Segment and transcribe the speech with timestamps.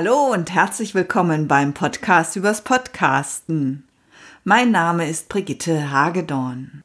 [0.00, 3.82] Hallo und herzlich willkommen beim Podcast übers Podcasten.
[4.44, 6.84] Mein Name ist Brigitte Hagedorn.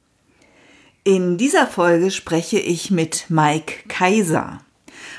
[1.03, 4.61] In dieser Folge spreche ich mit Mike Kaiser.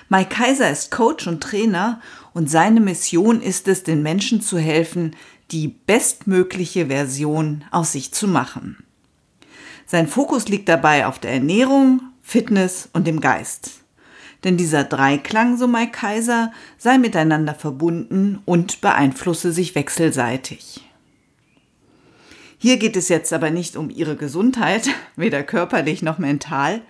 [0.08, 2.00] Mike Kaiser ist Coach und Trainer
[2.32, 5.14] und seine Mission ist es, den Menschen zu helfen,
[5.52, 8.84] die bestmögliche Version aus sich zu machen.
[9.86, 13.83] Sein Fokus liegt dabei auf der Ernährung, Fitness und dem Geist.
[14.44, 20.82] Denn dieser Dreiklang, so Mike Kaiser, sei miteinander verbunden und beeinflusse sich wechselseitig.
[22.58, 26.82] Hier geht es jetzt aber nicht um ihre Gesundheit, weder körperlich noch mental,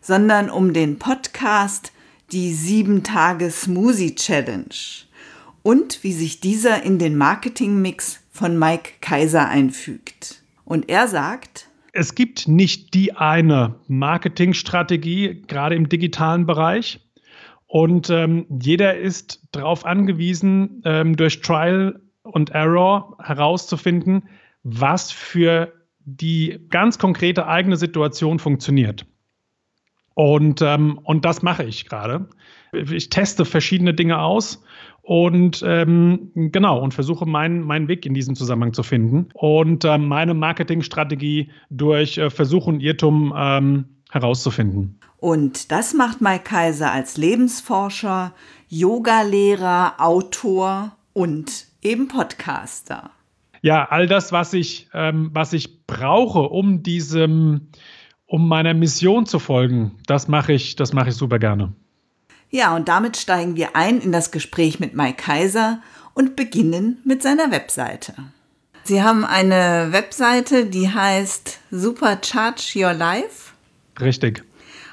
[0.00, 1.92] sondern um den Podcast
[2.32, 4.74] Die 7 Tage Smoothie Challenge
[5.62, 10.42] und wie sich dieser in den Marketingmix von Mike Kaiser einfügt.
[10.64, 17.00] Und er sagt, es gibt nicht die eine Marketingstrategie, gerade im digitalen Bereich.
[17.70, 24.24] Und ähm, jeder ist darauf angewiesen, ähm, durch Trial und Error herauszufinden,
[24.64, 29.06] was für die ganz konkrete eigene Situation funktioniert.
[30.14, 32.28] Und, ähm, und das mache ich gerade.
[32.72, 34.64] Ich teste verschiedene Dinge aus
[35.02, 39.96] und ähm, genau und versuche meinen, meinen Weg in diesem Zusammenhang zu finden und äh,
[39.96, 44.98] meine Marketingstrategie durch äh, Versuch und Irrtum ähm, herauszufinden.
[45.20, 48.32] Und das macht Mike Kaiser als Lebensforscher,
[48.68, 53.10] Yogalehrer, Autor und eben Podcaster.
[53.62, 57.68] Ja, all das, was ich, ähm, was ich brauche, um diesem,
[58.24, 61.74] um meiner Mission zu folgen, das mache ich, das mache ich super gerne.
[62.48, 65.82] Ja, und damit steigen wir ein in das Gespräch mit Mike Kaiser
[66.14, 68.14] und beginnen mit seiner Webseite.
[68.84, 73.52] Sie haben eine Webseite, die heißt Supercharge Your Life.
[74.00, 74.42] Richtig.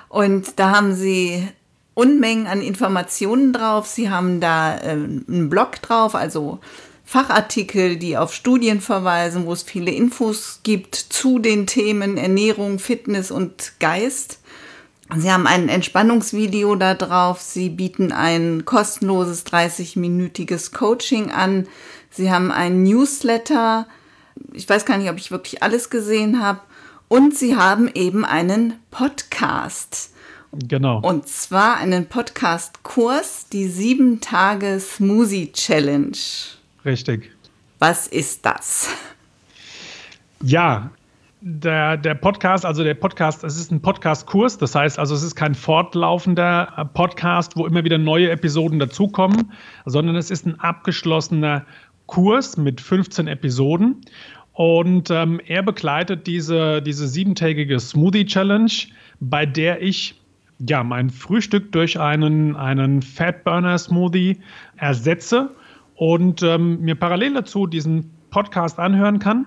[0.10, 1.48] Und da haben Sie
[1.94, 3.88] Unmengen an Informationen drauf.
[3.88, 6.60] Sie haben da äh, einen Blog drauf, also
[7.04, 13.32] Fachartikel, die auf Studien verweisen, wo es viele Infos gibt zu den Themen Ernährung, Fitness
[13.32, 14.40] und Geist.
[15.16, 17.42] Sie haben ein Entspannungsvideo da drauf.
[17.42, 21.68] Sie bieten ein kostenloses 30-minütiges Coaching an.
[22.12, 23.88] Sie haben ein Newsletter.
[24.52, 26.60] Ich weiß gar nicht, ob ich wirklich alles gesehen habe.
[27.10, 30.14] Und sie haben eben einen Podcast.
[30.52, 31.00] Genau.
[31.00, 36.18] Und zwar einen Podcast-Kurs, die sieben Tage Smoothie Challenge.
[36.84, 37.32] Richtig.
[37.80, 38.90] Was ist das?
[40.44, 40.92] Ja,
[41.40, 45.36] der, der Podcast, also der Podcast, es ist ein Podcast-Kurs, das heißt also, es ist
[45.36, 49.54] kein fortlaufender äh, Podcast, wo immer wieder neue Episoden dazukommen,
[49.86, 51.66] sondern es ist ein abgeschlossener
[52.08, 54.02] Kurs mit 15 Episoden.
[54.58, 58.72] Und ähm, er begleitet diese, diese siebentägige Smoothie Challenge,
[59.20, 60.20] bei der ich
[60.68, 64.40] ja mein Frühstück durch einen, einen Fatburner Smoothie
[64.78, 65.52] ersetze
[65.94, 69.46] und ähm, mir parallel dazu diesen Podcast anhören kann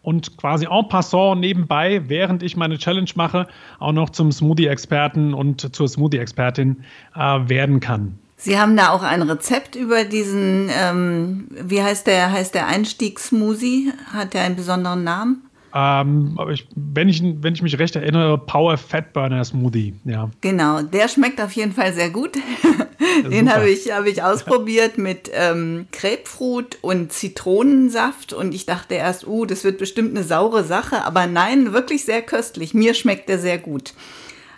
[0.00, 3.46] und quasi en passant nebenbei, während ich meine Challenge mache,
[3.78, 6.82] auch noch zum Smoothie-Experten und zur Smoothie-Expertin
[7.14, 8.18] äh, werden kann.
[8.42, 13.92] Sie haben da auch ein Rezept über diesen, ähm, wie heißt der, heißt der Einstiegssmoothie?
[14.14, 15.42] Hat der einen besonderen Namen?
[15.74, 20.30] Ähm, ich, wenn, ich, wenn ich mich recht erinnere, Power Fat Burner Smoothie, ja.
[20.40, 22.38] Genau, der schmeckt auf jeden Fall sehr gut.
[23.30, 29.26] Den habe ich, hab ich ausprobiert mit ähm, Grapefruit und Zitronensaft und ich dachte erst,
[29.26, 32.72] uh, das wird bestimmt eine saure Sache, aber nein, wirklich sehr köstlich.
[32.72, 33.92] Mir schmeckt der sehr gut.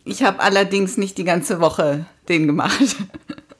[0.05, 2.97] Ich habe allerdings nicht die ganze Woche den gemacht.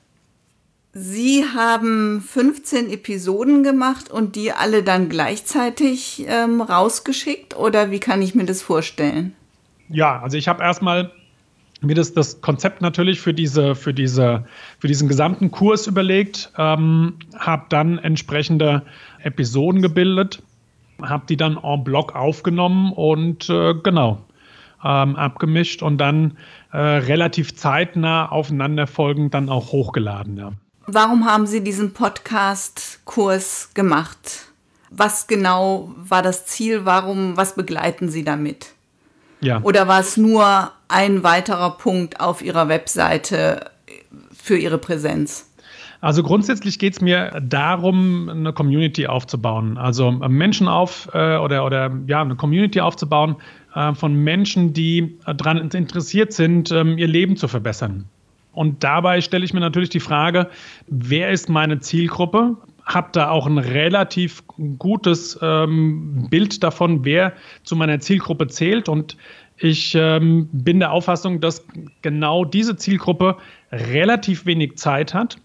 [0.95, 8.21] Sie haben 15 Episoden gemacht und die alle dann gleichzeitig ähm, rausgeschickt oder wie kann
[8.21, 9.35] ich mir das vorstellen?
[9.89, 11.11] Ja, also ich habe erstmal
[11.81, 14.45] mir das, das Konzept natürlich für, diese, für, diese,
[14.79, 18.83] für diesen gesamten Kurs überlegt, ähm, habe dann entsprechende
[19.23, 20.43] Episoden gebildet,
[21.01, 24.19] habe die dann en bloc aufgenommen und äh, genau
[24.85, 26.37] ähm, abgemischt und dann
[26.73, 30.37] äh, relativ zeitnah aufeinanderfolgend dann auch hochgeladen.
[30.37, 30.53] Ja.
[30.87, 34.47] Warum haben Sie diesen Podcast-Kurs gemacht?
[34.91, 36.85] Was genau war das Ziel?
[36.85, 38.73] Warum, was begleiten Sie damit?
[39.41, 39.61] Ja.
[39.63, 43.71] Oder war es nur ein weiterer Punkt auf Ihrer Webseite
[44.33, 45.49] für Ihre Präsenz?
[46.01, 49.79] Also grundsätzlich geht es mir darum, eine Community aufzubauen.
[49.79, 53.37] Also Menschen auf äh, oder, oder ja, eine Community aufzubauen
[53.75, 58.07] äh, von Menschen, die daran interessiert sind, ähm, ihr Leben zu verbessern.
[58.53, 60.49] Und dabei stelle ich mir natürlich die Frage,
[60.87, 62.57] wer ist meine Zielgruppe?
[62.85, 64.43] Hab da auch ein relativ
[64.79, 67.33] gutes ähm, Bild davon, wer
[67.63, 68.89] zu meiner Zielgruppe zählt.
[68.89, 69.17] Und
[69.57, 71.65] ich ähm, bin der Auffassung, dass
[72.03, 73.37] genau diese Zielgruppe
[73.71, 75.39] relativ wenig Zeit hat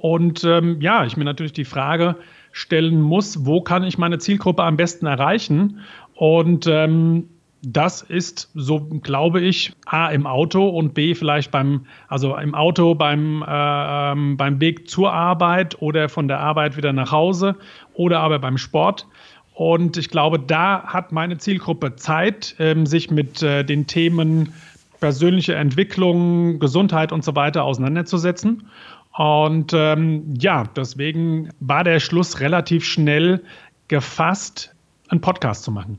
[0.00, 2.16] Und ähm, ja, ich mir natürlich die Frage
[2.52, 5.80] stellen muss, wo kann ich meine Zielgruppe am besten erreichen?
[6.14, 7.28] Und ähm,
[7.62, 12.94] das ist, so glaube ich, A im Auto und B vielleicht beim, also im Auto
[12.94, 17.56] beim, äh, beim Weg zur Arbeit oder von der Arbeit wieder nach Hause
[17.94, 19.06] oder aber beim Sport.
[19.54, 24.54] Und ich glaube, da hat meine Zielgruppe Zeit, ähm, sich mit äh, den Themen
[25.00, 28.68] persönliche Entwicklung, Gesundheit und so weiter auseinanderzusetzen.
[29.16, 33.42] Und ähm, ja, deswegen war der Schluss relativ schnell
[33.88, 34.74] gefasst,
[35.08, 35.98] einen Podcast zu machen.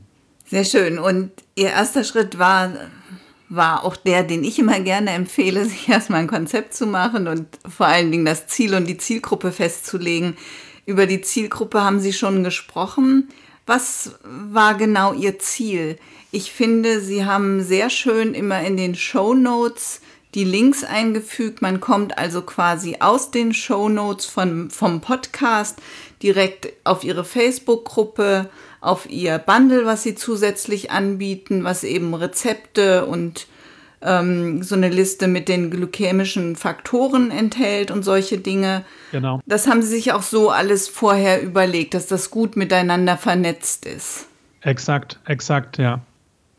[0.52, 0.98] Sehr schön.
[0.98, 2.74] Und Ihr erster Schritt war,
[3.48, 7.46] war auch der, den ich immer gerne empfehle, sich erstmal ein Konzept zu machen und
[7.66, 10.36] vor allen Dingen das Ziel und die Zielgruppe festzulegen.
[10.84, 13.30] Über die Zielgruppe haben Sie schon gesprochen.
[13.64, 15.98] Was war genau Ihr Ziel?
[16.32, 20.02] Ich finde, Sie haben sehr schön immer in den Show Notes
[20.34, 21.62] die Links eingefügt.
[21.62, 25.78] Man kommt also quasi aus den Show Notes vom Podcast
[26.22, 28.50] direkt auf Ihre Facebook-Gruppe,
[28.82, 33.46] auf Ihr Bundle, was Sie zusätzlich anbieten, was eben Rezepte und
[34.02, 38.84] ähm, so eine Liste mit den glykämischen Faktoren enthält und solche Dinge.
[39.12, 39.40] Genau.
[39.46, 44.26] Das haben Sie sich auch so alles vorher überlegt, dass das gut miteinander vernetzt ist.
[44.60, 46.00] Exakt, exakt, ja.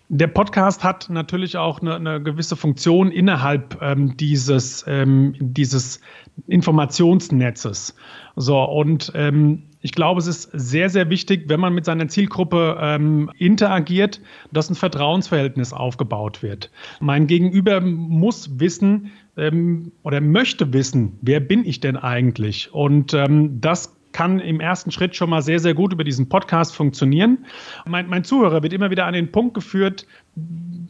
[0.09, 5.99] Der Podcast hat natürlich auch eine, eine gewisse Funktion innerhalb ähm, dieses, ähm, dieses
[6.47, 7.95] Informationsnetzes.
[8.35, 12.77] So, und ähm, ich glaube, es ist sehr, sehr wichtig, wenn man mit seiner Zielgruppe
[12.79, 14.21] ähm, interagiert,
[14.51, 16.71] dass ein Vertrauensverhältnis aufgebaut wird.
[17.01, 22.73] Mein Gegenüber muss wissen ähm, oder möchte wissen, wer bin ich denn eigentlich?
[22.73, 26.75] Und ähm, das kann im ersten Schritt schon mal sehr, sehr gut über diesen Podcast
[26.75, 27.45] funktionieren.
[27.85, 30.05] Mein, mein Zuhörer wird immer wieder an den Punkt geführt,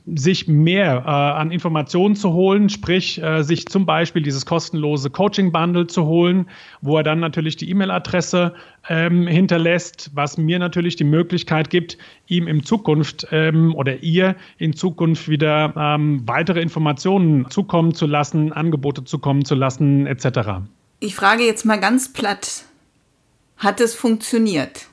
[0.06, 5.88] sich mehr äh, an Informationen zu holen, sprich äh, sich zum Beispiel dieses kostenlose Coaching-Bundle
[5.88, 6.48] zu holen,
[6.82, 8.54] wo er dann natürlich die E-Mail-Adresse
[8.90, 11.98] ähm, hinterlässt, was mir natürlich die Möglichkeit gibt,
[12.28, 18.52] ihm in Zukunft ähm, oder ihr in Zukunft wieder ähm, weitere Informationen zukommen zu lassen,
[18.52, 20.64] Angebote zukommen zu lassen, etc.
[21.00, 22.66] Ich frage jetzt mal ganz platt,
[23.58, 24.88] hat es funktioniert,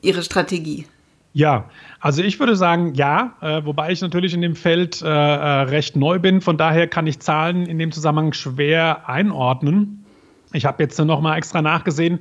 [0.00, 0.86] Ihre Strategie?
[1.32, 1.68] Ja,
[2.00, 5.94] also ich würde sagen, ja, äh, wobei ich natürlich in dem Feld äh, äh, recht
[5.94, 6.40] neu bin.
[6.40, 10.04] Von daher kann ich Zahlen in dem Zusammenhang schwer einordnen.
[10.52, 12.20] Ich habe jetzt noch mal extra nachgesehen.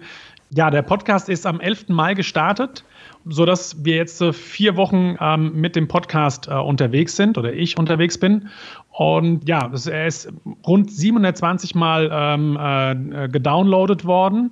[0.49, 1.89] Ja, der Podcast ist am 11.
[1.89, 2.85] Mai gestartet,
[3.25, 7.77] sodass wir jetzt äh, vier Wochen ähm, mit dem Podcast äh, unterwegs sind oder ich
[7.77, 8.49] unterwegs bin.
[8.91, 10.31] Und ja, er ist
[10.65, 14.51] rund 720 Mal ähm, äh, gedownloadet worden.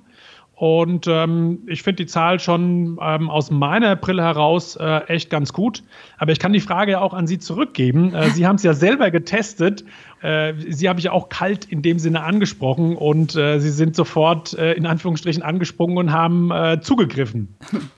[0.56, 5.52] Und ähm, ich finde die Zahl schon ähm, aus meiner Brille heraus äh, echt ganz
[5.52, 5.82] gut.
[6.16, 8.14] Aber ich kann die Frage ja auch an Sie zurückgeben.
[8.14, 9.84] Äh, Sie haben es ja selber getestet.
[10.22, 13.94] Äh, Sie habe ich ja auch kalt in dem Sinne angesprochen und äh, Sie sind
[13.94, 17.54] sofort äh, in Anführungsstrichen angesprungen und haben äh, zugegriffen.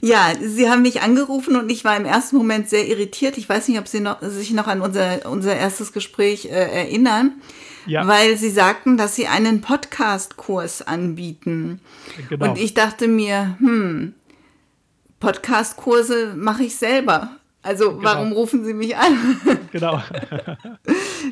[0.00, 3.36] Ja, Sie haben mich angerufen und ich war im ersten Moment sehr irritiert.
[3.36, 7.32] Ich weiß nicht, ob Sie noch, sich noch an unser, unser erstes Gespräch erinnern
[7.86, 8.06] ja.
[8.06, 11.80] weil sie sagten, dass sie einen Podcast-Kurs anbieten.
[12.28, 12.50] Genau.
[12.50, 14.14] Und ich dachte mir, hm,
[15.20, 17.30] Podcast-Kurse mache ich selber.
[17.62, 18.04] Also genau.
[18.04, 19.40] warum rufen Sie mich an?
[19.70, 20.00] Genau.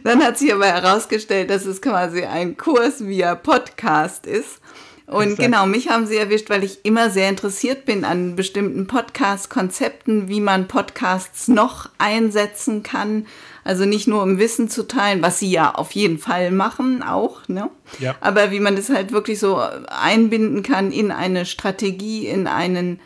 [0.04, 4.60] Dann hat sich aber herausgestellt, dass es quasi ein Kurs via Podcast ist.
[5.06, 5.40] Und Exakt.
[5.40, 10.40] genau, mich haben sie erwischt, weil ich immer sehr interessiert bin an bestimmten Podcast-Konzepten, wie
[10.40, 13.26] man Podcasts noch einsetzen kann.
[13.66, 17.48] Also nicht nur um Wissen zu teilen, was sie ja auf jeden Fall machen, auch,
[17.48, 17.68] ne?
[17.98, 18.14] Ja.
[18.20, 19.56] Aber wie man das halt wirklich so
[19.88, 23.00] einbinden kann in eine Strategie, in einen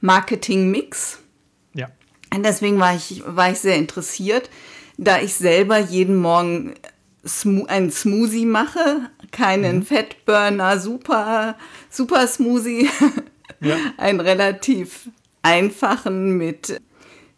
[0.00, 1.18] Marketing-Mix.
[1.74, 1.88] Ja.
[2.34, 4.48] Und deswegen war ich, war ich sehr interessiert,
[4.96, 6.72] da ich selber jeden Morgen
[7.66, 9.82] einen Smoothie mache, keinen mhm.
[9.82, 11.56] Fettburner, super,
[11.90, 12.88] super Smoothie,
[13.60, 13.76] ja.
[13.98, 15.10] einen relativ
[15.42, 16.80] einfachen mit,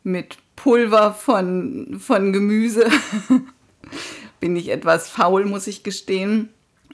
[0.05, 2.89] mit Pulver von, von Gemüse.
[4.41, 6.49] Bin ich etwas faul, muss ich gestehen.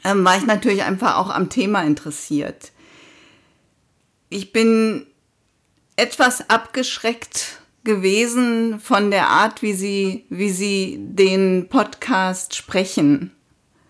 [0.04, 2.72] Ähm, war ich natürlich einfach auch am Thema interessiert.
[4.28, 5.06] Ich bin
[5.96, 13.30] etwas abgeschreckt gewesen von der Art, wie sie, wie sie den Podcast sprechen.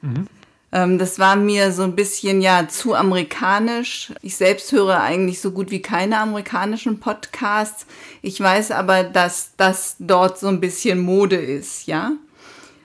[0.02, 0.28] Mhm.
[0.74, 4.12] Ähm, das war mir so ein bisschen ja zu amerikanisch.
[4.22, 7.86] Ich selbst höre eigentlich so gut wie keine amerikanischen Podcasts.
[8.22, 12.12] Ich weiß aber, dass das dort so ein bisschen Mode ist, ja.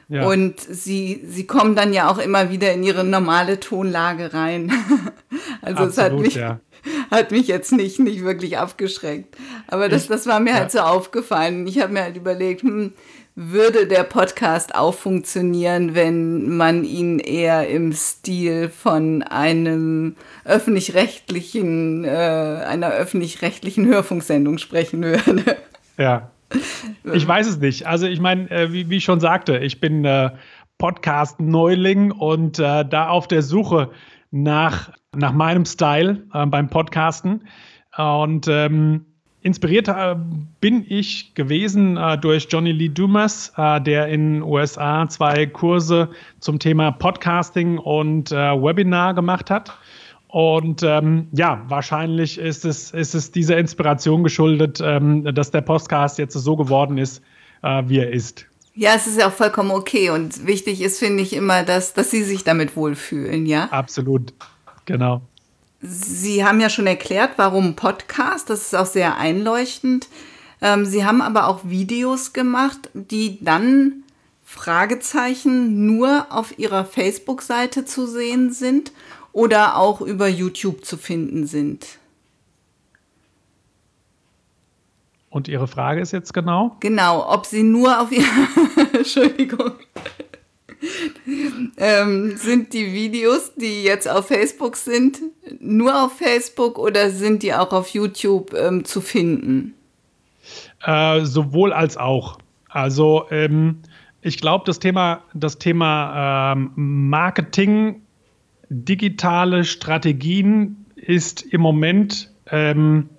[0.08, 0.27] Ja.
[0.27, 4.72] Und sie, sie kommen dann ja auch immer wieder in ihre normale Tonlage rein.
[5.62, 6.60] also Absolut, es hat mich, ja.
[7.12, 9.36] hat mich jetzt nicht, nicht wirklich abgeschreckt.
[9.67, 11.65] Aber das, das war mir halt so aufgefallen.
[11.65, 12.93] Ich habe mir halt überlegt, hm,
[13.41, 22.10] würde der Podcast auch funktionieren, wenn man ihn eher im Stil von einem öffentlich-rechtlichen, äh,
[22.10, 25.58] einer öffentlich-rechtlichen Hörfunksendung sprechen würde.
[25.98, 26.31] Ja.
[27.13, 27.86] Ich weiß es nicht.
[27.86, 30.31] Also ich meine, äh, wie, wie, ich schon sagte, ich bin äh,
[30.79, 33.91] Podcast-Neuling und äh, da auf der Suche
[34.31, 37.48] nach, nach meinem Style äh, beim Podcasten.
[37.96, 39.05] Und ähm,
[39.41, 40.15] Inspiriert äh,
[40.60, 46.10] bin ich gewesen äh, durch Johnny Lee Dumas, äh, der in den USA zwei Kurse
[46.39, 49.77] zum Thema Podcasting und Webinar gemacht hat.
[50.27, 56.19] Und ähm, ja, wahrscheinlich ist es, ist es dieser Inspiration geschuldet, ähm, dass der Podcast
[56.19, 57.24] jetzt so geworden ist,
[57.63, 58.46] äh, wie er ist.
[58.75, 60.12] Ja, es ist ja auch vollkommen okay.
[60.12, 63.69] Und wichtig ist, finde ich, immer, dass, dass Sie sich damit wohlfühlen, ja?
[63.72, 64.34] Absolut,
[64.86, 65.22] genau.
[65.81, 68.50] Sie haben ja schon erklärt, warum Podcast.
[68.50, 70.09] Das ist auch sehr einleuchtend.
[70.62, 74.03] Ähm, Sie haben aber auch Videos gemacht, die dann
[74.43, 78.91] Fragezeichen nur auf Ihrer Facebook-Seite zu sehen sind
[79.31, 82.00] oder auch über YouTube zu finden sind.
[85.29, 86.75] Und Ihre Frage ist jetzt genau?
[86.79, 88.25] Genau, ob Sie nur auf Ihrer
[88.93, 89.74] Entschuldigung
[91.77, 95.19] ähm, sind die Videos, die jetzt auf Facebook sind,
[95.59, 99.74] nur auf Facebook oder sind die auch auf YouTube ähm, zu finden?
[100.83, 102.39] Äh, sowohl als auch.
[102.69, 103.81] Also ähm,
[104.21, 108.01] ich glaube, das Thema, das Thema ähm, Marketing,
[108.69, 113.09] digitale Strategien ist im Moment ähm,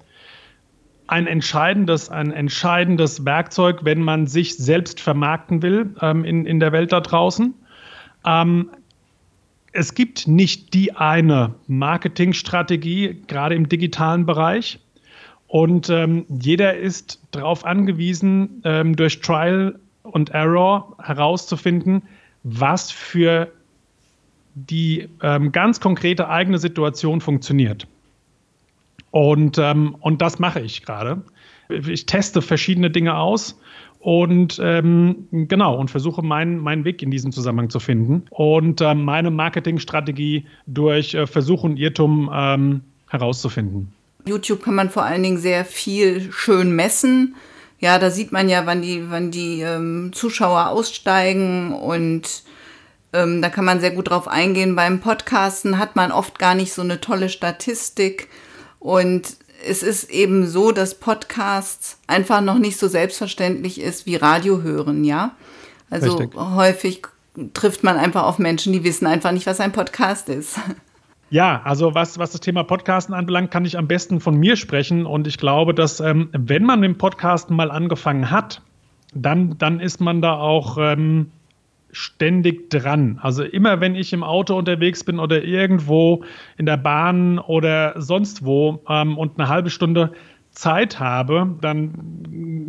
[1.10, 6.70] ein entscheidendes, ein entscheidendes Werkzeug, wenn man sich selbst vermarkten will ähm, in, in der
[6.70, 7.52] Welt da draußen.
[8.24, 8.70] Ähm,
[9.72, 14.78] es gibt nicht die eine Marketingstrategie, gerade im digitalen Bereich.
[15.48, 22.02] Und ähm, jeder ist darauf angewiesen, ähm, durch Trial und Error herauszufinden,
[22.44, 23.50] was für
[24.54, 27.88] die ähm, ganz konkrete eigene Situation funktioniert.
[29.10, 31.22] Und, ähm, und das mache ich gerade.
[31.68, 33.58] Ich teste verschiedene Dinge aus
[34.00, 38.94] und ähm, genau und versuche meinen, meinen Weg in diesem Zusammenhang zu finden und äh,
[38.94, 43.92] meine Marketingstrategie durch äh, Versuch und Irrtum ähm, herauszufinden.
[44.26, 47.34] YouTube kann man vor allen Dingen sehr viel schön messen.
[47.78, 52.42] Ja, da sieht man ja, wann die, wann die ähm, Zuschauer aussteigen und
[53.12, 54.76] ähm, da kann man sehr gut drauf eingehen.
[54.76, 58.28] Beim Podcasten hat man oft gar nicht so eine tolle Statistik
[58.80, 64.62] und es ist eben so, dass Podcasts einfach noch nicht so selbstverständlich ist wie Radio
[64.62, 65.36] hören, ja.
[65.90, 66.40] Also Richtig.
[66.40, 67.02] häufig
[67.52, 70.58] trifft man einfach auf Menschen, die wissen einfach nicht, was ein Podcast ist.
[71.30, 75.06] Ja, also was, was das Thema Podcasten anbelangt, kann ich am besten von mir sprechen.
[75.06, 78.62] Und ich glaube, dass ähm, wenn man mit dem Podcasten mal angefangen hat,
[79.14, 81.30] dann, dann ist man da auch ähm,
[81.92, 83.18] ständig dran.
[83.22, 86.24] Also immer wenn ich im Auto unterwegs bin oder irgendwo
[86.56, 90.12] in der Bahn oder sonst wo ähm, und eine halbe Stunde
[90.50, 91.92] Zeit habe, dann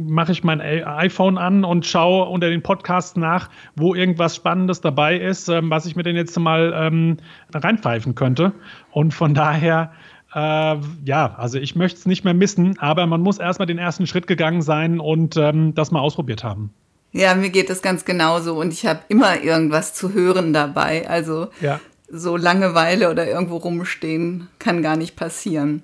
[0.08, 5.18] mache ich mein iPhone an und schaue unter den Podcasts nach, wo irgendwas Spannendes dabei
[5.18, 7.18] ist, ähm, was ich mir denn jetzt mal ähm,
[7.54, 8.54] reinpfeifen könnte.
[8.92, 9.92] Und von daher
[10.34, 14.08] äh, ja, also ich möchte es nicht mehr missen, aber man muss erstmal den ersten
[14.08, 16.74] Schritt gegangen sein und ähm, das mal ausprobiert haben.
[17.12, 21.10] Ja, mir geht das ganz genauso und ich habe immer irgendwas zu hören dabei.
[21.10, 21.80] Also ja.
[22.10, 25.84] so Langeweile oder irgendwo rumstehen kann gar nicht passieren.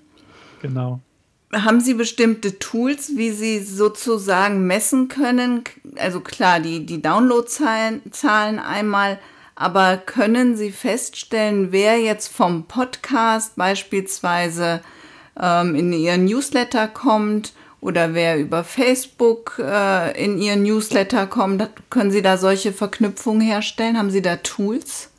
[0.62, 1.02] Genau.
[1.54, 5.64] Haben Sie bestimmte Tools, wie Sie sozusagen messen können?
[5.96, 8.02] Also klar, die, die Downloadzahlen
[8.60, 9.20] einmal,
[9.56, 14.82] aber können Sie feststellen, wer jetzt vom Podcast beispielsweise
[15.40, 22.12] ähm, in Ihren Newsletter kommt oder wer über Facebook äh, in Ihren Newsletter kommt, können
[22.12, 23.98] Sie da solche Verknüpfungen herstellen?
[23.98, 25.12] Haben Sie da Tools?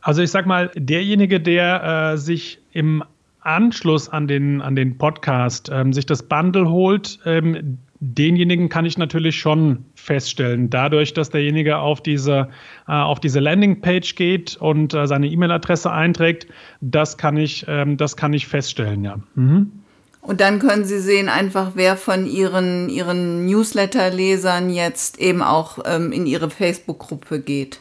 [0.00, 3.04] Also ich sag mal, derjenige, der äh, sich im
[3.40, 8.98] Anschluss an den, an den Podcast ähm, sich das Bundle holt, ähm, denjenigen kann ich
[8.98, 10.70] natürlich schon feststellen.
[10.70, 12.48] Dadurch, dass derjenige auf diese,
[12.88, 16.46] äh, auf diese Landingpage geht und äh, seine E-Mail-Adresse einträgt,
[16.80, 19.16] das kann ich, ähm, das kann ich feststellen, ja.
[19.34, 19.83] Mhm.
[20.24, 26.12] Und dann können Sie sehen einfach, wer von Ihren, Ihren Newsletter-Lesern jetzt eben auch ähm,
[26.12, 27.80] in Ihre Facebook-Gruppe geht.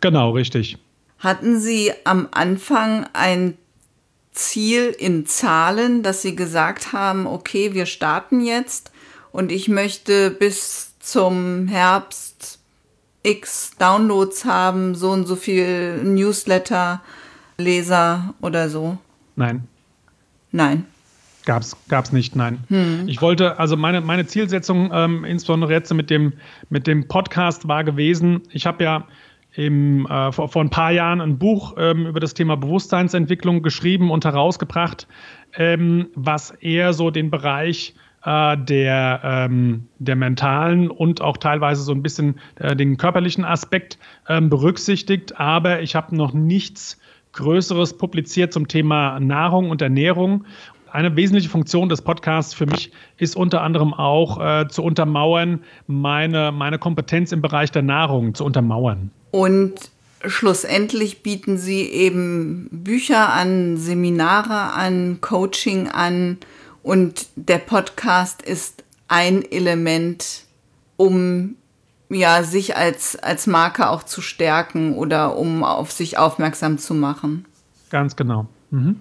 [0.00, 0.78] Genau, richtig.
[1.18, 3.58] Hatten Sie am Anfang ein
[4.30, 8.92] Ziel in Zahlen, dass Sie gesagt haben, okay, wir starten jetzt
[9.32, 12.60] und ich möchte bis zum Herbst
[13.24, 18.98] X Downloads haben, so und so viel Newsletter-Leser oder so?
[19.34, 19.66] Nein.
[20.52, 20.86] Nein.
[21.44, 22.64] Gab's, gab's nicht, nein.
[22.68, 23.08] Hm.
[23.08, 26.34] Ich wollte, also meine, meine Zielsetzung, ähm, insbesondere jetzt mit dem,
[26.70, 29.06] mit dem Podcast, war gewesen, ich habe ja
[29.54, 34.10] im, äh, vor, vor ein paar Jahren ein Buch ähm, über das Thema Bewusstseinsentwicklung geschrieben
[34.10, 35.06] und herausgebracht,
[35.54, 37.94] ähm, was eher so den Bereich
[38.24, 43.98] äh, der, ähm, der mentalen und auch teilweise so ein bisschen äh, den körperlichen Aspekt
[44.28, 45.38] ähm, berücksichtigt.
[45.38, 46.98] Aber ich habe noch nichts
[47.32, 50.44] Größeres publiziert zum Thema Nahrung und Ernährung.
[50.92, 56.52] Eine wesentliche Funktion des Podcasts für mich ist unter anderem auch äh, zu untermauern, meine,
[56.52, 59.10] meine Kompetenz im Bereich der Nahrung zu untermauern.
[59.30, 59.72] Und
[60.22, 66.36] schlussendlich bieten Sie eben Bücher an, Seminare an, Coaching an
[66.82, 70.44] und der Podcast ist ein Element,
[70.98, 71.54] um
[72.10, 77.46] ja, sich als, als Marke auch zu stärken oder um auf sich aufmerksam zu machen.
[77.88, 78.46] Ganz genau.
[78.70, 78.96] Mhm.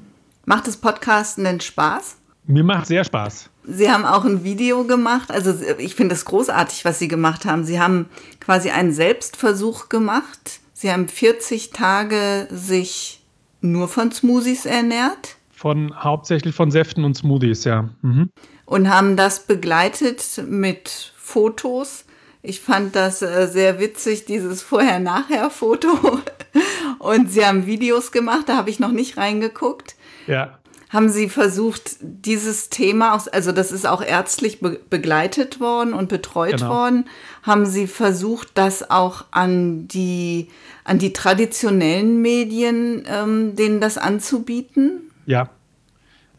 [0.45, 2.17] Macht das Podcasten denn Spaß?
[2.45, 3.50] Mir macht sehr Spaß.
[3.63, 5.31] Sie haben auch ein Video gemacht.
[5.31, 7.63] Also ich finde es großartig, was Sie gemacht haben.
[7.63, 8.07] Sie haben
[8.39, 10.60] quasi einen Selbstversuch gemacht.
[10.74, 13.24] Sie haben 40 Tage sich
[13.62, 15.38] nur von Smoothies ernährt.
[15.51, 17.89] Von hauptsächlich von Säften und Smoothies, ja.
[18.01, 18.31] Mhm.
[18.65, 22.05] Und haben das begleitet mit Fotos.
[22.41, 26.19] Ich fand das äh, sehr witzig, dieses Vorher-Nachher-Foto.
[27.00, 29.95] Und sie haben Videos gemacht, da habe ich noch nicht reingeguckt.
[30.27, 30.57] Ja.
[30.89, 36.57] Haben Sie versucht, dieses Thema, also das ist auch ärztlich be begleitet worden und betreut
[36.57, 36.69] genau.
[36.69, 37.05] worden,
[37.43, 40.49] haben Sie versucht, das auch an die,
[40.83, 45.11] an die traditionellen Medien, ähm, denen das anzubieten?
[45.25, 45.49] Ja.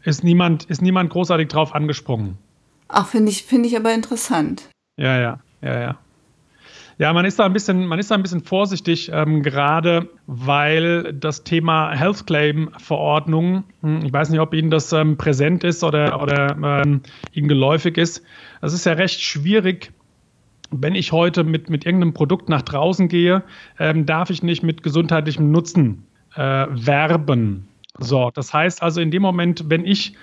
[0.03, 2.37] Ist niemand, ist niemand großartig drauf angesprungen.
[2.89, 4.69] Ach, finde ich, finde ich aber interessant.
[4.97, 5.97] Ja, ja, ja, ja.
[6.97, 11.13] Ja, man ist da ein bisschen, man ist da ein bisschen vorsichtig, ähm, gerade weil
[11.13, 15.83] das Thema Health Claim Verordnung, hm, ich weiß nicht, ob Ihnen das ähm, präsent ist
[15.83, 18.23] oder, oder ähm, Ihnen geläufig ist.
[18.61, 19.91] Es ist ja recht schwierig,
[20.71, 23.43] wenn ich heute mit, mit irgendeinem Produkt nach draußen gehe,
[23.79, 27.67] ähm, darf ich nicht mit gesundheitlichem Nutzen äh, werben.
[27.99, 30.15] So, das heißt also in dem Moment, wenn ich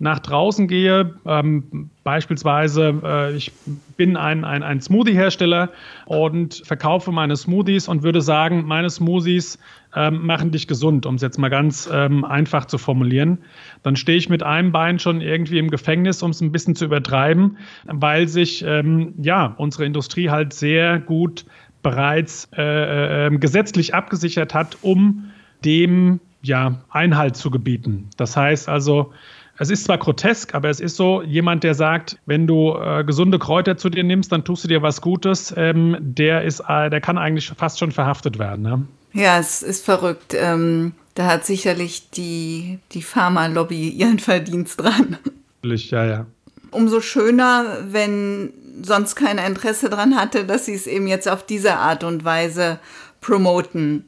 [0.00, 3.52] nach draußen gehe, ähm, beispielsweise äh, ich
[3.96, 5.70] bin ein, ein, ein Smoothie-Hersteller
[6.06, 9.58] und verkaufe meine Smoothies und würde sagen, meine Smoothies
[9.96, 13.38] ähm, machen dich gesund, um es jetzt mal ganz ähm, einfach zu formulieren,
[13.82, 16.84] dann stehe ich mit einem Bein schon irgendwie im Gefängnis, um es ein bisschen zu
[16.84, 21.44] übertreiben, weil sich ähm, ja unsere Industrie halt sehr gut
[21.82, 25.30] bereits äh, äh, ähm, gesetzlich abgesichert hat, um
[25.64, 28.08] dem ja Einhalt zu gebieten.
[28.16, 29.12] Das heißt also,
[29.58, 33.38] es ist zwar grotesk, aber es ist so, jemand, der sagt, wenn du äh, gesunde
[33.38, 37.00] Kräuter zu dir nimmst, dann tust du dir was Gutes, ähm, der ist, äh, der
[37.00, 38.62] kann eigentlich fast schon verhaftet werden.
[38.62, 38.86] Ne?
[39.12, 40.34] Ja, es ist verrückt.
[40.38, 45.18] Ähm, da hat sicherlich die, die Pharma-Lobby ihren Verdienst dran.
[45.64, 46.26] Ja, ja.
[46.70, 51.74] Umso schöner, wenn sonst keiner Interesse daran hatte, dass sie es eben jetzt auf diese
[51.74, 52.78] Art und Weise
[53.20, 54.04] promoten.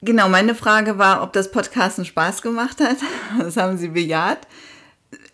[0.00, 2.98] Genau, meine Frage war, ob das Podcasten Spaß gemacht hat.
[3.38, 4.46] Das haben Sie bejaht.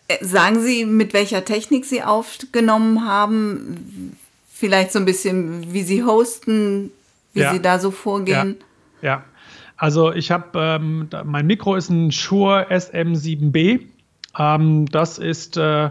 [0.07, 4.17] Äh, sagen Sie, mit welcher Technik Sie aufgenommen haben?
[4.51, 6.91] Vielleicht so ein bisschen, wie Sie hosten,
[7.33, 7.53] wie ja.
[7.53, 8.57] Sie da so vorgehen?
[9.01, 9.23] Ja, ja.
[9.77, 13.81] also ich habe, ähm, mein Mikro ist ein Shure SM7B.
[14.37, 15.89] Ähm, das ist äh,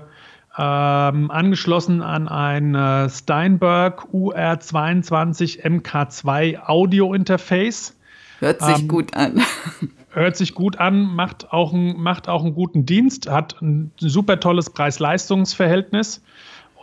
[0.56, 7.94] ähm, angeschlossen an ein äh, Steinberg UR22 MK2 Audio Interface.
[8.40, 9.40] Hört sich ähm, gut an.
[10.10, 14.38] Hört sich gut an, macht auch, ein, macht auch einen guten Dienst, hat ein super
[14.38, 16.22] tolles Preis-Leistungs-Verhältnis.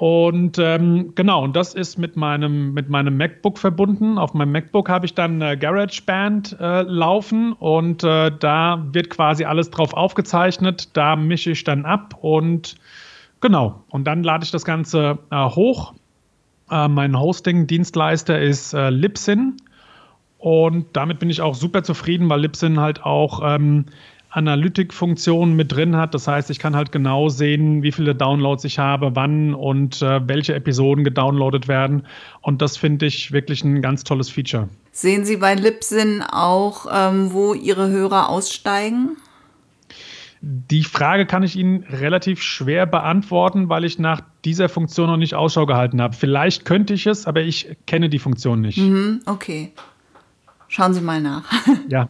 [0.02, 4.18] Und ähm, genau, und das ist mit meinem, mit meinem MacBook verbunden.
[4.18, 9.46] Auf meinem MacBook habe ich dann äh, GarageBand äh, laufen und äh, da wird quasi
[9.46, 10.90] alles drauf aufgezeichnet.
[10.98, 12.78] Da mische ich dann ab und
[13.42, 15.94] genau, und dann lade ich das Ganze äh, hoch.
[16.72, 19.58] Äh, mein Hosting-Dienstleister ist äh, Libsyn.
[20.42, 23.86] Und damit bin ich auch super zufrieden, weil Libsyn halt auch ähm,
[24.32, 26.16] Analytik-Funktionen mit drin hat.
[26.16, 30.28] Das heißt, ich kann halt genau sehen, wie viele Downloads ich habe, wann und äh,
[30.28, 32.08] welche Episoden gedownloadet werden.
[32.42, 34.68] Und das finde ich wirklich ein ganz tolles Feature.
[34.92, 39.18] Sehen Sie bei Libsyn auch, ähm, wo Ihre Hörer aussteigen?
[40.42, 45.36] Die Frage kann ich Ihnen relativ schwer beantworten, weil ich nach dieser Funktion noch nicht
[45.36, 46.16] Ausschau gehalten habe.
[46.16, 48.80] Vielleicht könnte ich es, aber ich kenne die Funktion nicht.
[48.80, 49.72] Mhm, okay.
[50.72, 51.44] Schauen Sie mal nach.
[51.90, 52.08] Ja.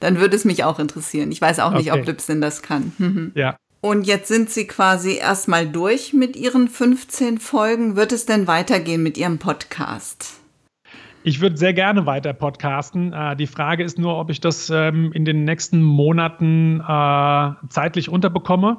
[0.00, 1.32] Dann würde es mich auch interessieren.
[1.32, 2.00] Ich weiß auch nicht, okay.
[2.00, 2.92] ob Libsyn das kann.
[2.98, 3.32] Mhm.
[3.34, 3.56] ja.
[3.80, 7.96] Und jetzt sind Sie quasi erstmal durch mit Ihren 15 Folgen.
[7.96, 10.40] Wird es denn weitergehen mit Ihrem Podcast?
[11.22, 13.12] Ich würde sehr gerne weiter podcasten.
[13.12, 18.08] Äh, die Frage ist nur, ob ich das ähm, in den nächsten Monaten äh, zeitlich
[18.08, 18.78] unterbekomme.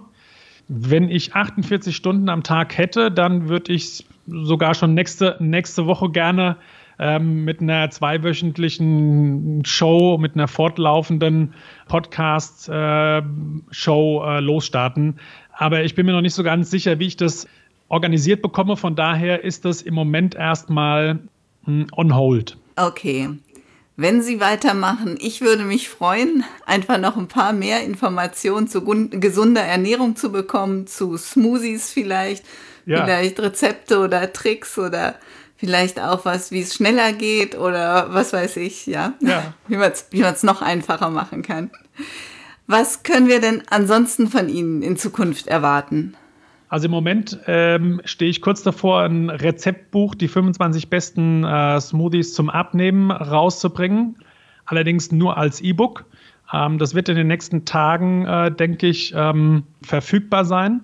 [0.67, 6.11] wenn ich 48 Stunden am Tag hätte, dann würde ich sogar schon nächste, nächste Woche
[6.11, 6.57] gerne
[7.03, 11.53] ähm, mit einer zweiwöchentlichen Show, mit einer fortlaufenden
[11.89, 15.19] Podcast-Show äh, äh, losstarten.
[15.51, 17.45] Aber ich bin mir noch nicht so ganz sicher, wie ich das
[17.89, 18.77] organisiert bekomme.
[18.77, 21.19] Von daher ist das im Moment erstmal
[21.65, 22.55] hm, on hold.
[22.77, 23.31] Okay.
[23.97, 29.61] Wenn Sie weitermachen, ich würde mich freuen, einfach noch ein paar mehr Informationen zu gesunder
[29.61, 32.45] Ernährung zu bekommen, zu Smoothies vielleicht,
[32.85, 33.03] ja.
[33.03, 35.15] vielleicht Rezepte oder Tricks oder
[35.63, 39.53] vielleicht auch was, wie es schneller geht oder was weiß ich, ja, ja.
[39.69, 41.71] wie man es wie noch einfacher machen kann.
[42.67, 46.15] Was können wir denn ansonsten von Ihnen in Zukunft erwarten?
[46.67, 52.33] Also im Moment ähm, stehe ich kurz davor, ein Rezeptbuch, die 25 besten äh, Smoothies
[52.33, 54.17] zum Abnehmen rauszubringen.
[54.65, 56.05] Allerdings nur als E-Book.
[56.51, 60.81] Ähm, das wird in den nächsten Tagen, äh, denke ich, ähm, verfügbar sein.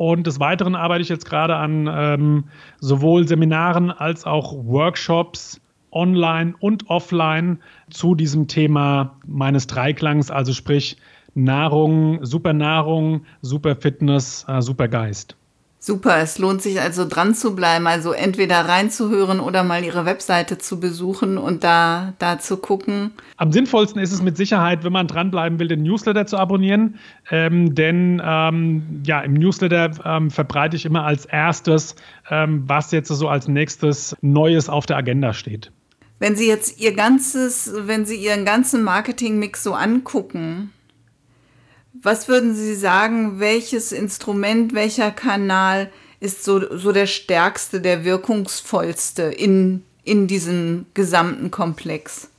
[0.00, 2.44] Und des Weiteren arbeite ich jetzt gerade an ähm,
[2.78, 5.60] sowohl Seminaren als auch Workshops
[5.90, 7.58] online und offline
[7.90, 10.96] zu diesem Thema meines Dreiklangs, also sprich
[11.34, 15.36] Nahrung, super Nahrung, super Fitness, äh, super Geist.
[15.82, 20.58] Super, es lohnt sich also dran zu bleiben, also entweder reinzuhören oder mal ihre Webseite
[20.58, 23.12] zu besuchen und da, da zu gucken.
[23.38, 26.98] Am sinnvollsten ist es mit Sicherheit, wenn man dranbleiben will, den Newsletter zu abonnieren.
[27.30, 31.96] Ähm, denn ähm, ja, im Newsletter ähm, verbreite ich immer als erstes,
[32.28, 35.72] ähm, was jetzt so als nächstes Neues auf der Agenda steht.
[36.18, 40.72] Wenn Sie jetzt Ihr ganzes, wenn Sie Ihren ganzen Marketingmix so angucken,
[42.02, 49.22] was würden Sie sagen, welches Instrument, welcher Kanal ist so, so der stärkste, der wirkungsvollste
[49.22, 52.30] in, in diesem gesamten Komplex?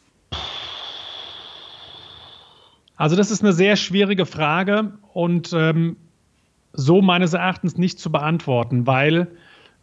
[2.95, 5.95] Also das ist eine sehr schwierige Frage und ähm,
[6.73, 9.27] so meines Erachtens nicht zu beantworten, weil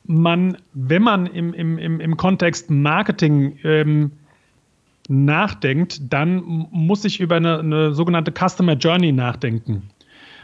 [0.04, 4.12] man, wenn man im, im, im, Kontext Marketing ähm,
[5.08, 9.90] nachdenkt, dann muss ich über eine, eine sogenannte Customer Journey nachdenken.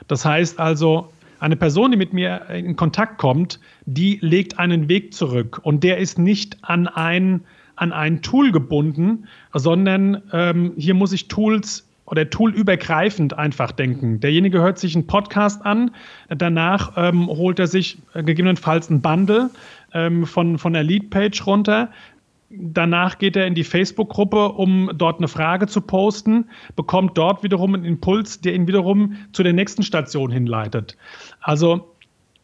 [0.08, 5.12] Das heißt also, eine Person, die mit mir in Kontakt kommt, die legt einen Weg
[5.12, 7.42] zurück und der ist nicht an ein,
[7.76, 14.20] an ein Tool gebunden, sondern ähm, hier muss ich Tools oder toolübergreifend einfach denken.
[14.20, 15.90] Derjenige hört sich einen Podcast an,
[16.28, 19.50] danach ähm, holt er sich gegebenenfalls ein Bundle
[19.92, 21.90] ähm, von, von der Leadpage runter,
[22.50, 27.74] Danach geht er in die Facebook-Gruppe, um dort eine Frage zu posten, bekommt dort wiederum
[27.74, 30.96] einen Impuls, der ihn wiederum zu der nächsten Station hinleitet.
[31.40, 31.94] Also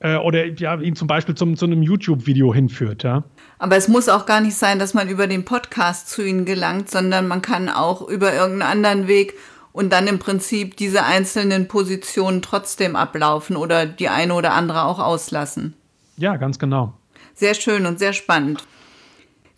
[0.00, 3.22] äh, oder ja, ihn zum Beispiel zum, zu einem YouTube-Video hinführt, ja.
[3.58, 6.90] Aber es muss auch gar nicht sein, dass man über den Podcast zu ihnen gelangt,
[6.90, 9.34] sondern man kann auch über irgendeinen anderen Weg
[9.72, 14.98] und dann im Prinzip diese einzelnen Positionen trotzdem ablaufen oder die eine oder andere auch
[14.98, 15.74] auslassen.
[16.16, 16.94] Ja, ganz genau.
[17.34, 18.64] Sehr schön und sehr spannend.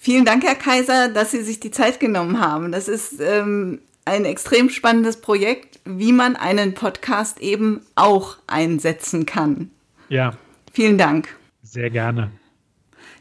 [0.05, 2.73] Vielen Dank, Herr Kaiser, dass Sie sich die Zeit genommen haben.
[2.73, 9.71] Das ist ähm, ein extrem spannendes Projekt, wie man einen Podcast eben auch einsetzen kann.
[10.09, 10.37] Ja.
[10.73, 11.29] Vielen Dank.
[11.62, 12.33] Sehr gerne.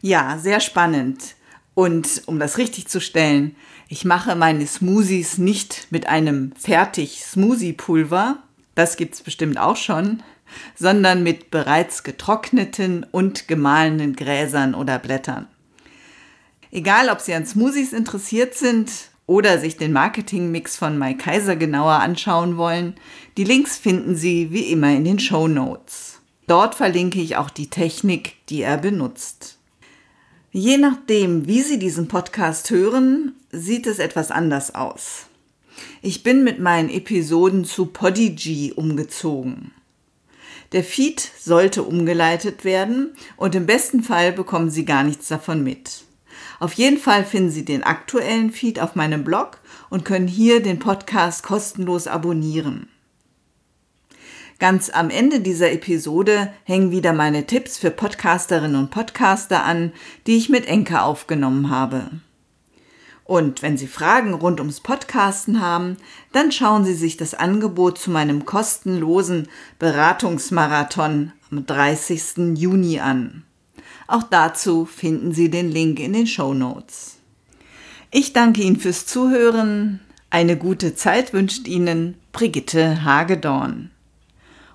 [0.01, 1.35] Ja, sehr spannend.
[1.75, 3.55] Und um das richtig zu stellen,
[3.87, 8.39] ich mache meine Smoothies nicht mit einem fertig Smoothie-Pulver,
[8.73, 10.23] das gibt es bestimmt auch schon,
[10.73, 15.45] sondern mit bereits getrockneten und gemahlenen Gräsern oder Blättern.
[16.71, 18.89] Egal, ob Sie an Smoothies interessiert sind
[19.27, 22.95] oder sich den Marketingmix von Mike Kaiser genauer anschauen wollen,
[23.37, 26.21] die Links finden Sie wie immer in den Show Notes.
[26.47, 29.57] Dort verlinke ich auch die Technik, die er benutzt.
[30.53, 35.27] Je nachdem, wie Sie diesen Podcast hören, sieht es etwas anders aus.
[36.01, 39.71] Ich bin mit meinen Episoden zu Podigy umgezogen.
[40.71, 46.03] Der Feed sollte umgeleitet werden und im besten Fall bekommen Sie gar nichts davon mit.
[46.61, 49.57] Auf jeden Fall finden Sie den aktuellen Feed auf meinem Blog
[49.89, 52.87] und können hier den Podcast kostenlos abonnieren.
[54.59, 59.91] Ganz am Ende dieser Episode hängen wieder meine Tipps für Podcasterinnen und Podcaster an,
[60.27, 62.11] die ich mit Enke aufgenommen habe.
[63.23, 65.97] Und wenn Sie Fragen rund ums Podcasten haben,
[66.31, 69.47] dann schauen Sie sich das Angebot zu meinem kostenlosen
[69.79, 72.55] Beratungsmarathon am 30.
[72.55, 73.45] Juni an.
[74.11, 77.19] Auch dazu finden Sie den Link in den Show Notes.
[78.11, 80.01] Ich danke Ihnen fürs Zuhören.
[80.29, 83.89] Eine gute Zeit wünscht Ihnen Brigitte Hagedorn.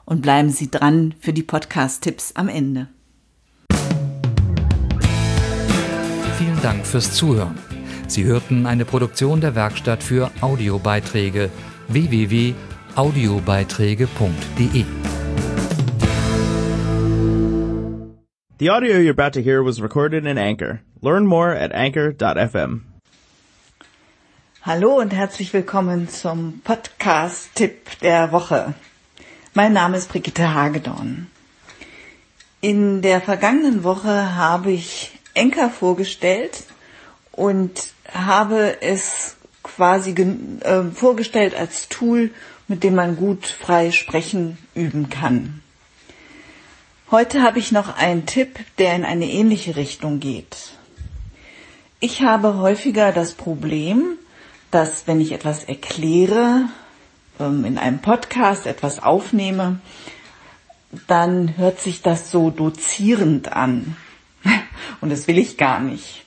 [0.07, 2.89] Und bleiben Sie dran für die Podcast-Tipps am Ende.
[6.39, 7.59] Vielen Dank fürs Zuhören.
[8.07, 11.51] Sie hörten eine Produktion der Werkstatt für Audiobeiträge
[11.89, 14.85] www.audiobeiträge.de.
[18.59, 20.81] The audio you're about to hear was recorded in Anchor.
[21.03, 22.85] Learn more at anchor.fm.
[24.63, 28.73] Hallo und herzlich willkommen zum Podcast-Tipp der Woche.
[29.53, 31.27] Mein Name ist Brigitte Hagedorn.
[32.63, 36.65] In der vergangenen Woche habe ich Enker vorgestellt
[37.33, 42.31] und habe es quasi äh, vorgestellt als Tool,
[42.69, 45.61] mit dem man gut frei sprechen üben kann.
[47.09, 50.73] Heute habe ich noch einen Tipp, der in eine ähnliche Richtung geht.
[52.01, 54.19] Ich habe häufiger das Problem,
[54.73, 56.69] dass wenn ich etwas erkläre,
[57.39, 59.79] ähm, in einem Podcast etwas aufnehme,
[61.07, 63.97] dann hört sich das so dozierend an.
[65.01, 66.25] Und das will ich gar nicht.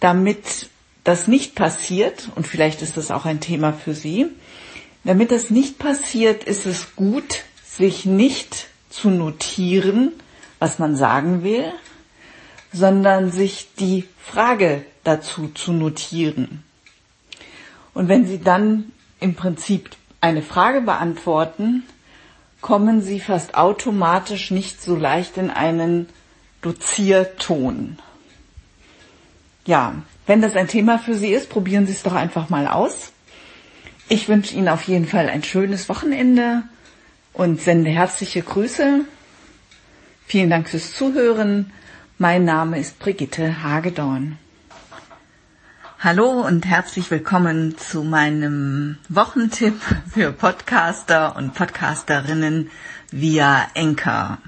[0.00, 0.68] Damit
[1.04, 4.26] das nicht passiert, und vielleicht ist das auch ein Thema für Sie,
[5.04, 8.66] damit das nicht passiert, ist es gut, sich nicht
[9.00, 10.12] zu notieren,
[10.58, 11.72] was man sagen will,
[12.72, 16.64] sondern sich die Frage dazu zu notieren.
[17.94, 21.84] Und wenn Sie dann im Prinzip eine Frage beantworten,
[22.60, 26.08] kommen Sie fast automatisch nicht so leicht in einen
[26.60, 27.98] Dozierton.
[29.64, 29.94] Ja,
[30.26, 33.12] wenn das ein Thema für Sie ist, probieren Sie es doch einfach mal aus.
[34.08, 36.62] Ich wünsche Ihnen auf jeden Fall ein schönes Wochenende
[37.38, 39.04] und sende herzliche Grüße.
[40.26, 41.72] Vielen Dank fürs Zuhören.
[42.18, 44.38] Mein Name ist Brigitte Hagedorn.
[46.00, 49.80] Hallo und herzlich willkommen zu meinem Wochentipp
[50.12, 52.72] für Podcaster und Podcasterinnen
[53.12, 54.38] via Enker.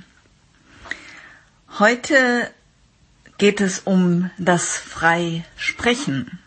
[1.78, 2.50] Heute
[3.38, 6.40] geht es um das Freisprechen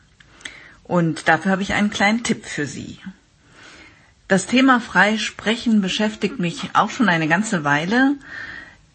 [0.84, 3.00] und dafür habe ich einen kleinen Tipp für Sie.
[4.34, 8.16] Das Thema Freisprechen beschäftigt mich auch schon eine ganze Weile.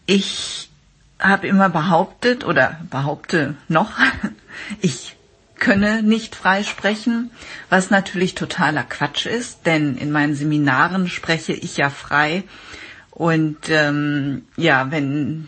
[0.05, 0.69] Ich
[1.17, 3.91] habe immer behauptet oder behaupte noch,
[4.81, 5.15] ich
[5.57, 7.31] könne nicht frei sprechen,
[7.69, 12.43] was natürlich totaler Quatsch ist, denn in meinen Seminaren spreche ich ja frei
[13.09, 15.47] und ähm, ja, wenn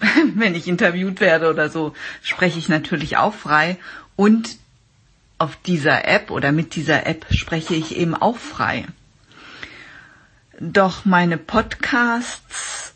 [0.34, 3.78] wenn ich interviewt werde oder so, spreche ich natürlich auch frei
[4.16, 4.56] und
[5.38, 8.84] auf dieser App oder mit dieser App spreche ich eben auch frei.
[10.64, 12.92] Doch meine Podcasts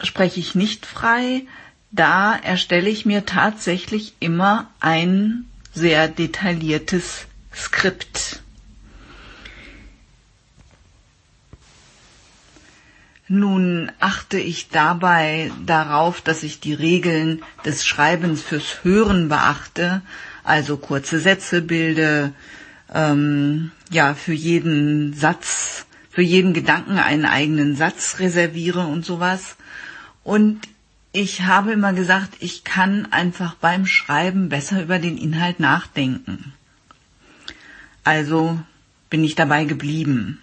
[0.00, 1.42] spreche ich nicht frei,
[1.90, 8.40] da erstelle ich mir tatsächlich immer ein sehr detailliertes Skript.
[13.26, 20.02] Nun achte ich dabei darauf, dass ich die Regeln des Schreibens fürs Hören beachte,
[20.44, 22.32] also kurze Sätze bilde,
[22.94, 29.56] ähm, ja, für jeden Satz, für jeden Gedanken einen eigenen Satz reserviere und sowas.
[30.24, 30.60] Und
[31.12, 36.52] ich habe immer gesagt, ich kann einfach beim Schreiben besser über den Inhalt nachdenken.
[38.04, 38.60] Also
[39.08, 40.40] bin ich dabei geblieben.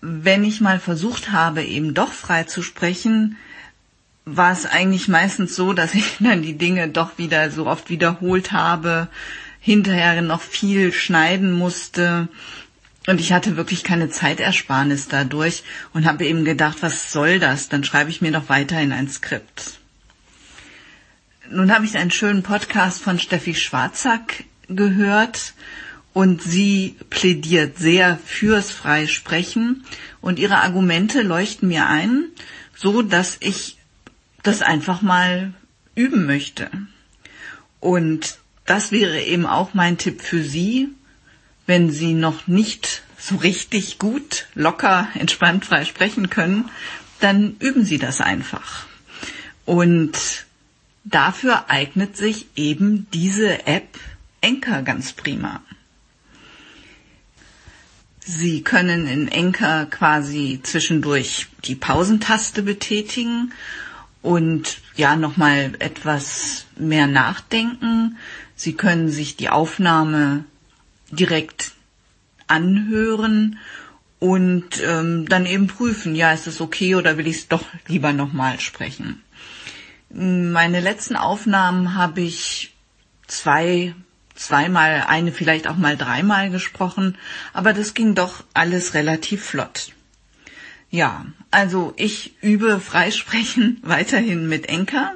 [0.00, 3.36] Wenn ich mal versucht habe, eben doch frei zu sprechen,
[4.24, 8.52] war es eigentlich meistens so, dass ich dann die Dinge doch wieder so oft wiederholt
[8.52, 9.08] habe,
[9.60, 12.28] hinterher noch viel schneiden musste
[13.06, 17.68] und ich hatte wirklich keine Zeitersparnis dadurch und habe eben gedacht, was soll das?
[17.68, 19.78] Dann schreibe ich mir doch weiterhin ein Skript.
[21.48, 25.54] Nun habe ich einen schönen Podcast von Steffi Schwarzack gehört
[26.12, 29.84] und sie plädiert sehr fürs Freisprechen
[30.20, 32.24] und ihre Argumente leuchten mir ein,
[32.74, 33.76] so dass ich
[34.42, 35.54] das einfach mal
[35.94, 36.70] üben möchte.
[37.78, 40.88] Und das wäre eben auch mein Tipp für Sie,
[41.66, 46.70] wenn Sie noch nicht so richtig gut, locker, entspannt frei sprechen können,
[47.20, 48.86] dann üben Sie das einfach.
[49.64, 50.46] Und
[51.04, 53.98] dafür eignet sich eben diese App
[54.40, 55.60] Enker ganz prima.
[58.20, 63.52] Sie können in Enker quasi zwischendurch die Pausentaste betätigen
[64.20, 68.18] und ja nochmal etwas mehr nachdenken.
[68.56, 70.44] Sie können sich die Aufnahme
[71.16, 71.72] direkt
[72.46, 73.58] anhören
[74.18, 78.12] und ähm, dann eben prüfen, ja, ist es okay oder will ich es doch lieber
[78.12, 79.22] nochmal sprechen.
[80.08, 82.72] Meine letzten Aufnahmen habe ich
[83.26, 83.94] zwei,
[84.34, 87.18] zweimal, eine vielleicht auch mal dreimal gesprochen,
[87.52, 89.92] aber das ging doch alles relativ flott.
[90.90, 95.14] Ja, also ich übe Freisprechen weiterhin mit Enker.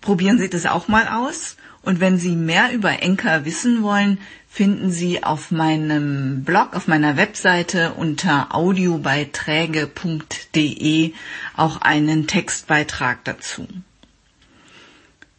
[0.00, 1.56] Probieren Sie das auch mal aus.
[1.88, 7.16] Und wenn Sie mehr über Enker wissen wollen, finden Sie auf meinem Blog, auf meiner
[7.16, 11.14] Webseite unter audiobeiträge.de
[11.56, 13.66] auch einen Textbeitrag dazu.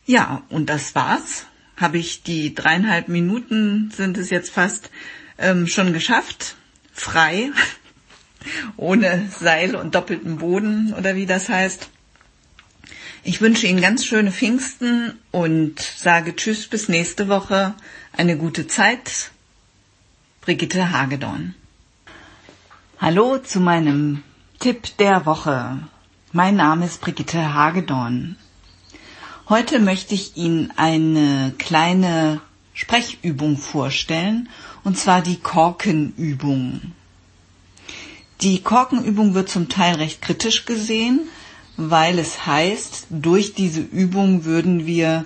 [0.08, 1.46] Ja, und das war's.
[1.78, 4.90] Habe ich die dreieinhalb Minuten, sind es jetzt fast,
[5.38, 6.56] ähm, schon geschafft.
[6.92, 7.52] Frei.
[8.76, 11.92] Ohne Seil und doppelten Boden oder wie das heißt.
[13.24, 17.74] Ich wünsche Ihnen ganz schöne Pfingsten und sage Tschüss bis nächste Woche.
[18.14, 19.32] Eine gute Zeit.
[20.40, 21.54] Brigitte Hagedorn.
[22.98, 24.24] Hallo zu meinem
[24.60, 25.80] Tipp der Woche.
[26.32, 28.38] Mein Name ist Brigitte Hagedorn.
[29.50, 32.40] Heute möchte ich Ihnen eine kleine
[32.74, 34.48] Sprechübung vorstellen,
[34.86, 36.94] und zwar die Korkenübung.
[38.42, 41.28] Die Korkenübung wird zum Teil recht kritisch gesehen,
[41.82, 45.24] weil es heißt, durch diese Übung würden wir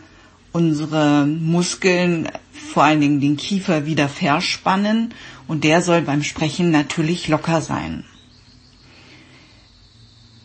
[0.51, 5.15] unsere Muskeln, vor allen Dingen den Kiefer, wieder verspannen
[5.47, 8.05] und der soll beim Sprechen natürlich locker sein.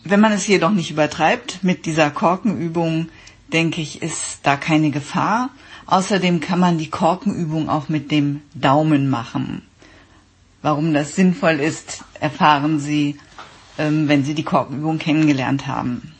[0.03, 3.09] Wenn man es jedoch nicht übertreibt mit dieser Korkenübung,
[3.53, 5.51] denke ich, ist da keine Gefahr.
[5.85, 9.61] Außerdem kann man die Korkenübung auch mit dem Daumen machen.
[10.63, 13.19] Warum das sinnvoll ist, erfahren Sie
[14.07, 16.13] wenn Sie die Korkenübung kennengelernt haben.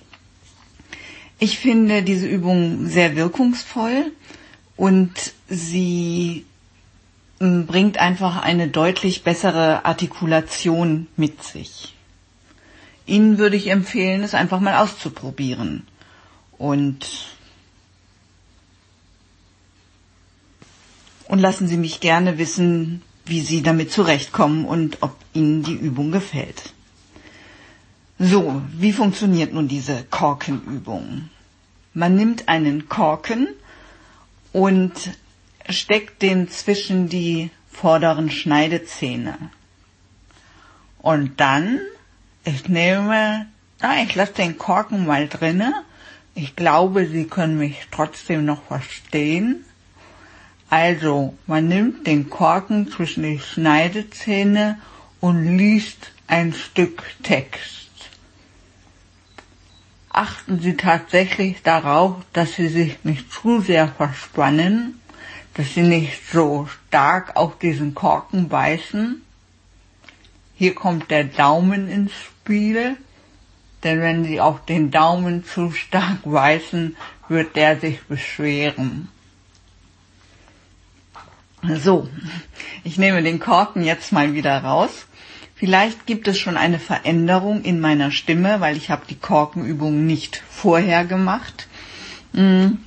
[1.41, 4.11] Ich finde diese Übung sehr wirkungsvoll
[4.75, 5.11] und
[5.47, 6.45] sie
[7.39, 11.95] ähm, bringt einfach eine deutlich bessere Artikulation mit sich.
[13.05, 15.87] Ihnen würde ich empfehlen, es einfach mal auszuprobieren.
[16.57, 17.07] Und,
[21.29, 26.11] und lassen Sie mich gerne wissen, wie Sie damit zurechtkommen und ob Ihnen die Übung
[26.11, 26.73] gefällt.
[28.21, 31.29] So, wie funktioniert nun diese Korkenübung?
[31.93, 33.47] Man nimmt einen Korken
[34.51, 34.91] und
[35.69, 39.37] steckt den zwischen die vorderen Schneidezähne.
[41.01, 41.79] Und dann,
[42.43, 43.47] ich nehme,
[43.79, 45.73] ah, ich lasse den Korken mal drinne.
[46.35, 49.63] Ich glaube, Sie können mich trotzdem noch verstehen.
[50.69, 54.77] Also, man nimmt den Korken zwischen die Schneidezähne
[55.21, 57.79] und liest ein Stück Text
[60.19, 64.99] achten Sie tatsächlich darauf, dass Sie sich nicht zu sehr verspannen,
[65.53, 69.21] dass Sie nicht so stark auf diesen Korken beißen.
[70.55, 72.97] Hier kommt der Daumen ins Spiel,
[73.85, 76.97] denn wenn Sie auf den Daumen zu stark beißen,
[77.29, 79.07] wird der sich beschweren.
[81.61, 82.09] So,
[82.83, 85.07] ich nehme den Korken jetzt mal wieder raus
[85.59, 90.41] Vielleicht gibt es schon eine Veränderung in meiner Stimme, weil ich habe die Korkenübung nicht
[90.49, 91.67] vorher gemacht.
[92.33, 92.77] Hm.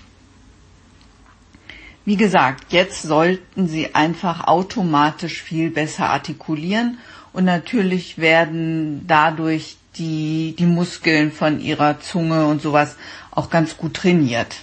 [2.07, 6.97] Wie gesagt, jetzt sollten Sie einfach automatisch viel besser artikulieren
[7.35, 12.97] und natürlich werden dadurch die, die Muskeln von Ihrer Zunge und sowas
[13.33, 14.57] auch ganz gut trainiert.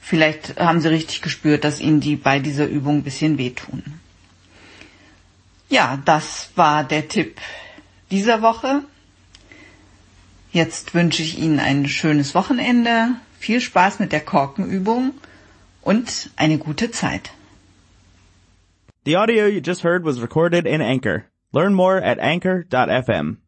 [0.00, 3.82] Vielleicht haben Sie richtig gespürt, dass Ihnen die bei dieser Übung ein bisschen wehtun.
[5.68, 7.40] Ja, das war der Tipp
[8.10, 8.82] dieser Woche.
[10.52, 15.14] Jetzt wünsche ich Ihnen ein schönes Wochenende, viel Spaß mit der Korkenübung
[15.82, 17.30] und eine gute Zeit.
[19.04, 21.24] The audio you just heard was recorded in Anchor.
[21.52, 23.43] Learn more at anchor.fm.